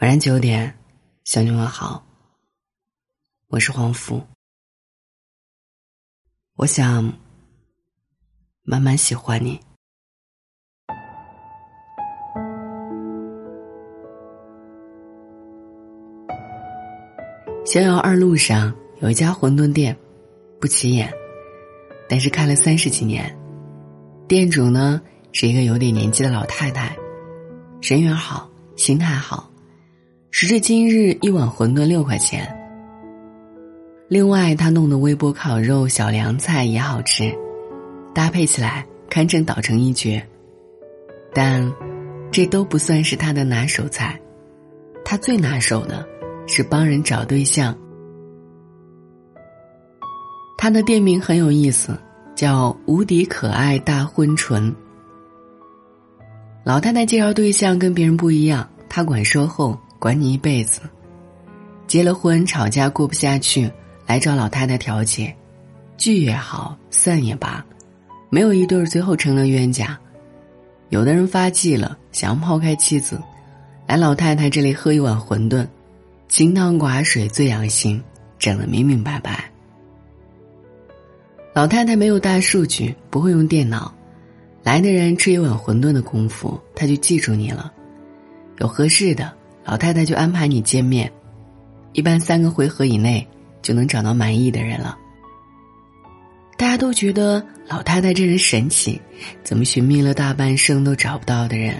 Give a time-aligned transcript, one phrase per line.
[0.00, 0.78] 晚上九点，
[1.24, 2.06] 小女们好，
[3.48, 4.22] 我是黄福。
[6.54, 7.12] 我想
[8.62, 9.60] 慢慢喜欢你。
[17.66, 19.98] 逍遥二路上有一家馄饨店，
[20.60, 21.12] 不起眼，
[22.08, 23.36] 但是开了三十几年。
[24.28, 25.02] 店主呢
[25.32, 26.96] 是一个有点年纪的老太太，
[27.82, 29.47] 人缘好，心态好。
[30.40, 32.48] 时至今日，一碗馄饨六块钱。
[34.06, 37.36] 另外，他弄的微波烤肉、小凉菜也好吃，
[38.14, 40.24] 搭配起来堪称倒成一绝。
[41.34, 41.68] 但，
[42.30, 44.16] 这都不算是他的拿手菜，
[45.04, 46.06] 他最拿手的
[46.46, 47.76] 是帮人找对象。
[50.56, 51.98] 他的店名很有意思，
[52.36, 54.72] 叫“无敌可爱大婚唇”。
[56.62, 59.76] 老太太介绍对象跟别人不一样，她管售后。
[59.98, 60.82] 管你一辈子，
[61.86, 63.70] 结了婚吵架过不下去，
[64.06, 65.34] 来找老太太调解，
[65.96, 67.64] 聚也好，散也罢，
[68.30, 69.98] 没有一对儿最后成了冤家。
[70.90, 73.20] 有的人发迹了，想要抛开妻子，
[73.86, 75.66] 来老太太这里喝一碗馄饨，
[76.28, 78.02] 清汤寡水最养心，
[78.38, 79.50] 整得明明白白。
[81.52, 83.92] 老太太没有大数据，不会用电脑，
[84.62, 87.72] 来的人吃一碗馄饨的功夫，她就记住你了，
[88.58, 89.36] 有合适的。
[89.68, 91.12] 老太太就安排你见面，
[91.92, 93.28] 一般三个回合以内
[93.60, 94.96] 就能找到满意的人了。
[96.56, 98.98] 大家都觉得老太太这人神奇，
[99.44, 101.74] 怎么寻觅了大半生都找不到的人，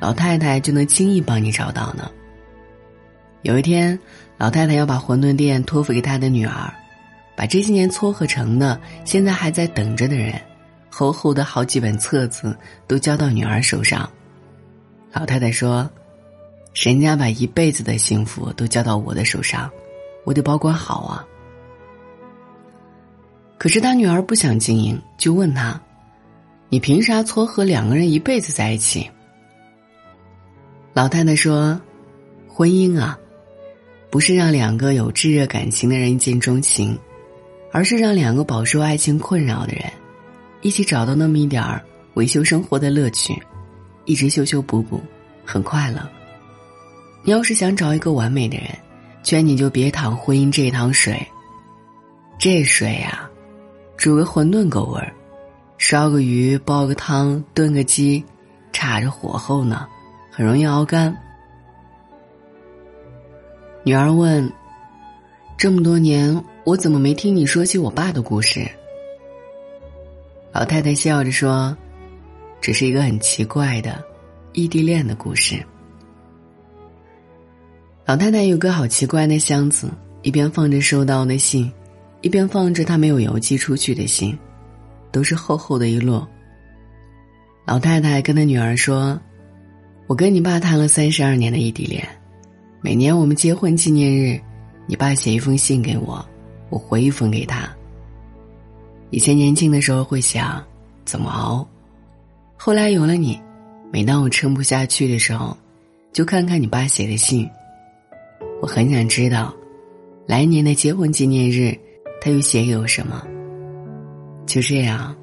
[0.00, 2.10] 老太太就能轻易帮你找到呢？
[3.42, 3.98] 有一天，
[4.38, 6.72] 老太太要把馄饨店托付给她的女儿，
[7.36, 10.40] 把这些年撮合成的、现在还在等着的人，
[10.88, 14.08] 厚厚的好几本册子都交到女儿手上。
[15.12, 15.86] 老太太说。
[16.76, 19.70] 人家把一辈子的幸福都交到我的手上，
[20.24, 21.26] 我得保管好啊。
[23.56, 25.80] 可是他女儿不想经营，就问他
[26.68, 29.08] ：“你凭啥撮合两个人一辈子在一起？”
[30.92, 31.80] 老太太说
[32.46, 33.18] ：“婚姻啊，
[34.10, 36.96] 不是让两个有炙热感情的人一见钟情，
[37.72, 39.90] 而是让两个饱受爱情困扰的人，
[40.60, 41.82] 一起找到那么一点儿
[42.14, 43.42] 维修生活的乐趣，
[44.04, 45.00] 一直修修补补，
[45.42, 46.06] 很快乐。”
[47.26, 48.68] 你要是想找一个完美的人，
[49.24, 51.20] 劝你就别淌婚姻这趟水。
[52.38, 53.28] 这水呀，
[53.96, 55.12] 煮个馄饨够味儿，
[55.76, 58.24] 烧个鱼、煲个汤、炖个鸡，
[58.72, 59.88] 插着火候呢，
[60.30, 61.12] 很容易熬干。
[63.82, 64.48] 女儿问
[65.58, 68.64] ：“这么多年，我怎么没听你说起我爸的故事？”
[70.54, 71.76] 老太太笑着说
[72.62, 74.00] ：“这是一个很奇怪的
[74.52, 75.60] 异地恋的故事。”
[78.06, 79.90] 老太太有个好奇怪的箱子，
[80.22, 81.68] 一边放着收到的信，
[82.20, 84.38] 一边放着她没有邮寄出去的信，
[85.10, 86.24] 都是厚厚的一摞。
[87.66, 89.20] 老太太跟她女儿说
[90.06, 92.06] ：“我跟你爸谈了三十二年的异地恋，
[92.80, 94.40] 每年我们结婚纪念日，
[94.86, 96.24] 你爸写一封信给我，
[96.68, 97.68] 我回一封给他。
[99.10, 100.64] 以前年轻的时候会想
[101.04, 101.66] 怎么熬，
[102.56, 103.36] 后来有了你，
[103.92, 105.58] 每当我撑不下去的时候，
[106.12, 107.50] 就看看你爸写的信。”
[108.60, 109.54] 我很想知道，
[110.26, 111.78] 来年的结婚纪念日，
[112.20, 113.22] 他又写给我什么？
[114.46, 115.14] 就这样，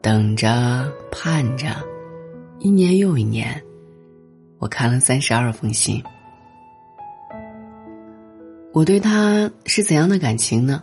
[0.00, 1.68] 等着盼着，
[2.58, 3.60] 一年又一年，
[4.58, 6.02] 我看了三十二封信。
[8.72, 10.82] 我对他是怎样的感情呢？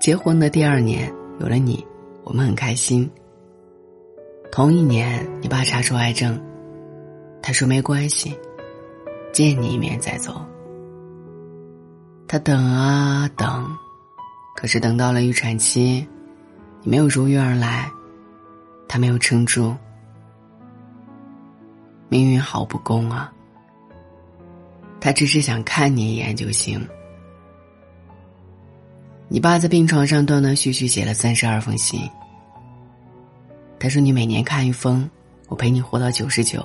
[0.00, 1.84] 结婚的第二年有了你，
[2.24, 3.08] 我们很开心。
[4.50, 6.40] 同一年，你爸查出癌症，
[7.42, 8.34] 他说没关系，
[9.30, 10.40] 见你一面再走。
[12.30, 13.74] 他等啊等，
[14.54, 16.06] 可是等到了预产期，
[16.82, 17.90] 你没有如约而来，
[18.86, 19.74] 他没有撑住。
[22.10, 23.32] 命运好不公啊！
[25.00, 26.86] 他只是想看你一眼就行。
[29.28, 32.00] 你爸在病床上断断续续写了三十二封信。
[33.78, 35.08] 他说：“你每年看一封，
[35.48, 36.62] 我陪你活到九十九。”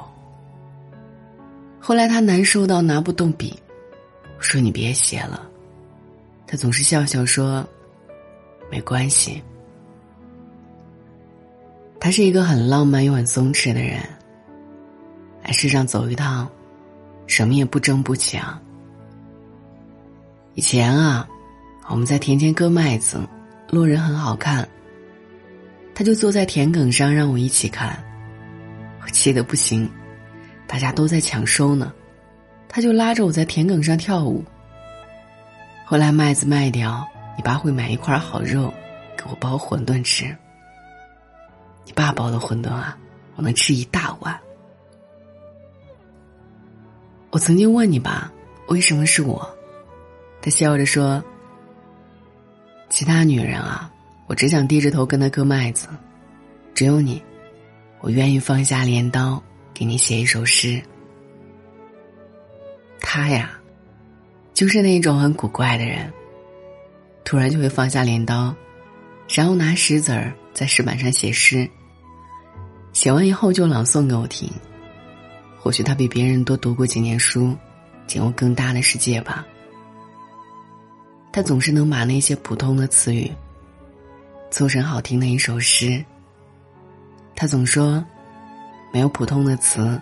[1.79, 3.57] 后来他难受到拿不动笔，
[4.39, 5.49] 说：“你别写了。”
[6.53, 7.67] 他总是笑笑说
[8.69, 9.41] ：“没关系。”
[12.00, 14.00] 他是一个很浪漫又很松弛的人。
[15.41, 16.47] 来世上走一趟，
[17.25, 18.61] 什么也不争不抢。
[20.53, 21.27] 以前啊，
[21.89, 23.19] 我们在田间割麦子，
[23.71, 24.69] 路人很好看，
[25.95, 27.97] 他就坐在田埂上让我一起看，
[29.01, 29.89] 我气得不行，
[30.67, 31.91] 大家都在抢收呢，
[32.69, 34.45] 他就拉着我在田埂上跳舞。
[35.93, 37.07] 后来麦子卖掉，
[37.37, 38.73] 你爸会买一块好肉，
[39.15, 40.35] 给我包馄饨吃。
[41.85, 42.97] 你爸包的馄饨啊，
[43.35, 44.35] 我能吃一大碗。
[47.29, 48.31] 我曾经问你爸，
[48.69, 49.47] 为什么是我？
[50.41, 51.23] 他笑着说
[52.89, 53.93] ：“其他女人啊，
[54.25, 55.87] 我只想低着头跟他割麦子，
[56.73, 57.21] 只有你，
[57.99, 59.39] 我愿意放下镰刀，
[59.75, 60.81] 给你写一首诗。”
[62.99, 63.59] 他呀，
[64.53, 66.11] 就是那种很古怪的人，
[67.23, 68.55] 突然就会放下镰刀，
[69.27, 71.67] 然后拿石子儿在石板上写诗。
[72.94, 74.47] 写完以后就朗诵给我听。
[75.59, 77.55] 或许他比别人多读过几年书，
[78.05, 79.45] 见过更大的世界吧。
[81.31, 83.31] 他总是能把那些普通的词语，
[84.51, 86.03] 凑成好听的一首诗。
[87.35, 88.05] 他总说，
[88.94, 90.00] 没有普通的词，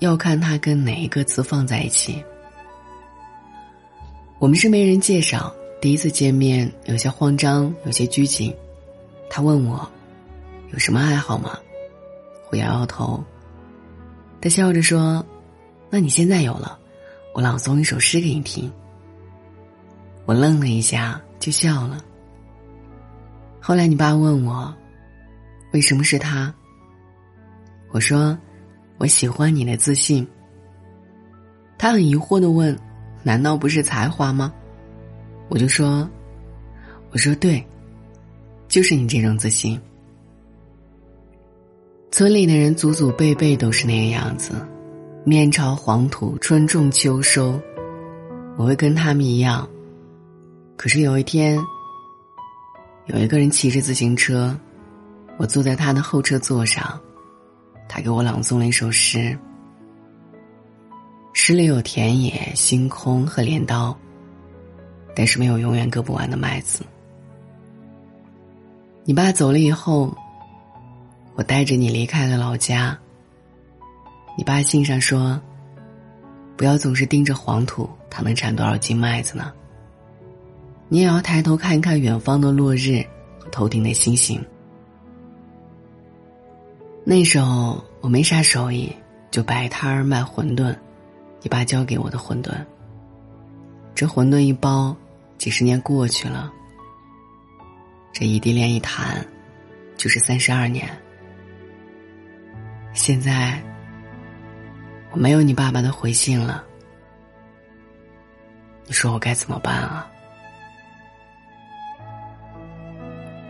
[0.00, 2.24] 要看他跟哪一个词放在一起。
[4.42, 8.52] 我们是没人介绍，第一次见面有些慌张，有些拘谨。
[9.30, 9.88] 他问我，
[10.72, 11.56] 有什么爱好吗？
[12.50, 13.22] 我摇摇头。
[14.40, 15.24] 他笑着说
[15.88, 16.76] ：“那你现在有了，
[17.32, 18.68] 我朗诵一首诗给你听。”
[20.26, 22.04] 我愣了一下，就笑了。
[23.60, 24.74] 后来你爸问我，
[25.72, 26.52] 为什么是他？
[27.92, 28.36] 我说，
[28.98, 30.26] 我喜欢你的自信。
[31.78, 32.76] 他很疑惑的问
[33.22, 34.52] ：“难道不是才华吗？”
[35.48, 36.08] 我就说
[37.12, 37.62] ：“我说对，
[38.68, 39.78] 就是你这种自信。”
[42.10, 44.54] 村里的人祖祖辈辈都是那个样子，
[45.24, 47.60] 面朝黄土，春种秋收。
[48.56, 49.66] 我会跟他们一样。
[50.76, 51.58] 可是有一天，
[53.06, 54.54] 有一个人骑着自行车，
[55.38, 57.00] 我坐在他的后车座上，
[57.88, 59.36] 他给我朗诵了一首诗。
[61.34, 63.96] 诗里有田野、星空和镰刀，
[65.14, 66.84] 但是没有永远割不完的麦子。
[69.04, 70.14] 你爸走了以后，
[71.34, 72.96] 我带着你离开了老家。
[74.36, 75.40] 你爸信上说
[76.56, 79.52] ：“不要总是盯着黄土，它能产多少斤麦子呢？”
[80.88, 83.02] 你也要抬头看一看远方的落日
[83.38, 84.42] 和头顶的星星。
[87.04, 88.94] 那时候我没啥手艺，
[89.30, 90.76] 就摆摊儿卖馄饨，
[91.42, 92.52] 你爸教给我的馄饨。
[93.94, 94.96] 这馄饨一包，
[95.38, 96.50] 几十年过去了，
[98.12, 99.24] 这异地恋一谈，
[99.96, 100.88] 就是三十二年。
[102.94, 103.62] 现在
[105.10, 106.64] 我没有你爸爸的回信了，
[108.86, 110.08] 你说我该怎么办啊？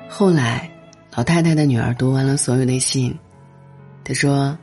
[0.09, 0.71] 后来，
[1.17, 3.17] 老太太的女儿读完了所有的信，
[4.05, 4.57] 她说：“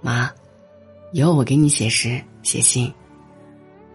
[0.00, 0.30] 妈，
[1.12, 2.92] 以后我给你写诗写信，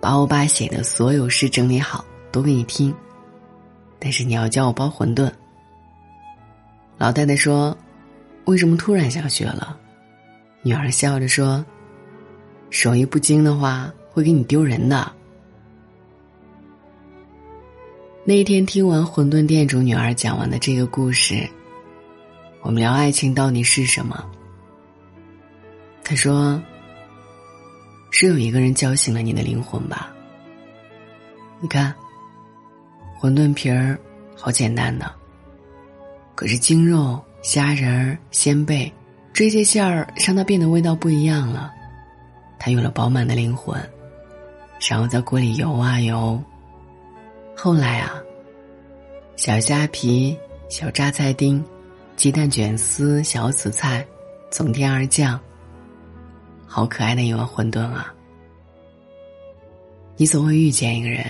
[0.02, 2.94] 把我爸写的所有诗整理好，读给你听。
[4.00, 5.32] 但是你要教我包馄饨。”
[6.98, 7.78] 老太太说
[8.46, 9.78] ：“为什么突然想学了？”
[10.64, 11.64] 女儿笑着说
[12.70, 15.12] ：“手艺不精的话，会给你丢人的。”
[18.26, 21.48] 那一天听完馄饨店主女儿讲完的这个故事，
[22.62, 24.24] 我们聊爱情到底是什么。
[26.04, 26.62] 他说
[28.16, 30.14] ：“是有一个人叫醒了你的灵魂吧？
[31.60, 31.92] 你看，
[33.20, 34.00] 馄饨皮儿
[34.36, 35.12] 好简单的，
[36.36, 38.94] 可是精肉、虾仁儿、鲜贝
[39.34, 41.74] 这些馅儿让它变得味道不一样了，
[42.60, 43.82] 它有了饱满的灵魂，
[44.88, 46.40] 然后在锅里游啊游。”
[47.58, 48.14] 后来啊，
[49.36, 50.38] 小虾皮、
[50.70, 51.66] 小榨菜丁、
[52.16, 54.06] 鸡蛋卷丝、小紫菜，
[54.52, 55.40] 从天而降。
[56.68, 58.13] 好可爱的一碗馄饨啊！
[60.16, 61.26] 你总会遇见一个人，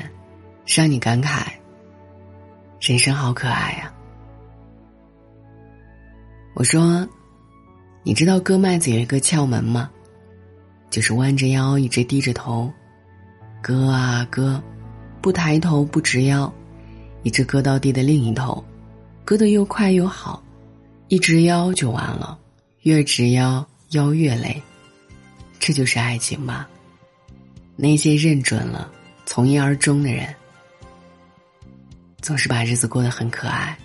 [0.65, 1.47] 让你感慨：
[2.81, 3.93] 人生好可爱呀。
[6.53, 7.07] 我说，
[8.03, 9.89] 你知道割麦子有一个窍门吗？
[10.89, 12.71] 就是弯着腰，一直低着头，
[13.61, 14.61] 割啊割。
[15.21, 16.51] 不抬头，不直腰，
[17.21, 18.61] 一直割到地的另一头，
[19.23, 20.43] 割得又快又好，
[21.07, 22.37] 一直腰就完了，
[22.81, 24.61] 越直腰腰越累，
[25.59, 26.67] 这就是爱情吧。
[27.75, 28.92] 那些认准了、
[29.25, 30.34] 从一而终的人，
[32.22, 33.77] 总是把日子过得很可爱。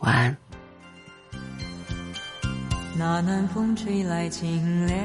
[0.00, 0.36] 晚安。
[2.96, 4.98] 那南风吹来清凉。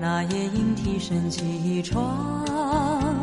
[0.00, 3.16] 那夜莺啼声起床，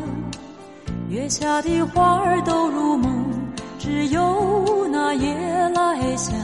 [1.10, 3.30] 月下的花儿都入梦，
[3.78, 5.36] 只有那夜
[5.70, 6.36] 来香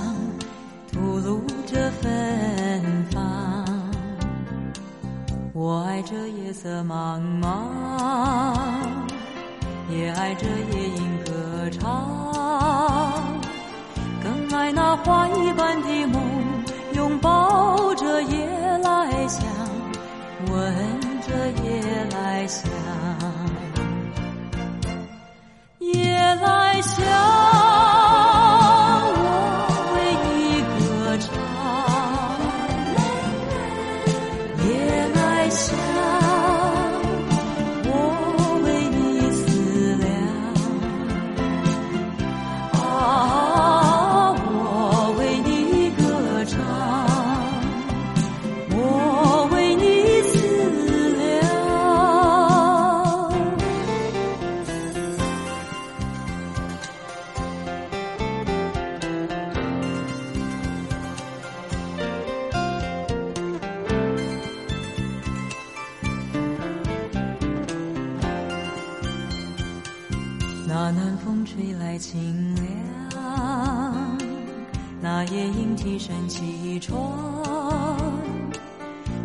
[6.10, 7.68] 这夜色茫茫，
[9.90, 13.12] 也爱这夜莺歌唱，
[14.24, 16.24] 更爱那花一般的梦，
[16.94, 18.48] 拥抱着夜
[18.82, 19.44] 来香，
[20.50, 20.74] 闻
[21.28, 22.72] 着夜来香，
[71.80, 74.18] 来清凉，
[75.02, 76.98] 那夜莺啼声起床，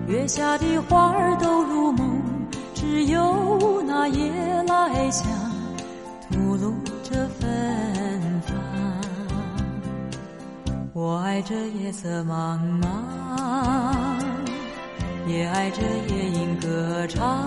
[0.07, 2.23] 月下的花儿都入梦，
[2.75, 4.31] 只有那夜
[4.67, 5.27] 来香
[6.31, 8.55] 吐露着芬芳。
[10.93, 12.87] 我爱这夜色茫茫，
[15.27, 15.83] 也爱这
[16.15, 17.39] 夜莺歌唱。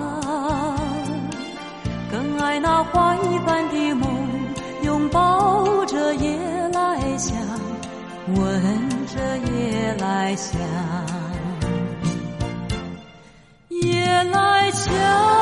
[2.12, 4.04] 更爱那花一般的梦，
[9.97, 10.59] 来香，
[13.69, 15.34] 夜来香。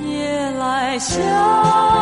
[0.04, 2.01] 夜来香。